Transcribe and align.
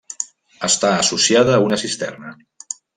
Està 0.69 0.93
associada 1.03 1.55
a 1.59 1.63
una 1.69 1.81
cisterna. 1.85 2.37